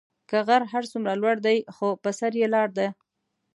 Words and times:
كه 0.29 0.37
غر 0.47 0.63
هر 0.71 0.83
سومره 0.91 1.13
لور 1.21 1.37
دي 1.45 1.57
خو 1.75 1.87
به 2.01 2.11
سر 2.19 2.31
ئ 2.39 2.45
لار 2.53 2.69
دي. 2.77 2.87